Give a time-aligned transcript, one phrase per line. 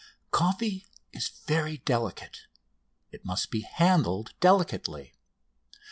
[0.31, 2.47] Coffee is very delicate.
[3.11, 5.13] It must be handled delicately.